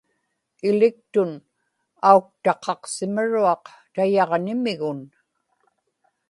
[0.69, 1.31] iliktun
[2.11, 3.63] auktaqaqsimaruaq
[3.93, 4.99] tayaġ-niġmigun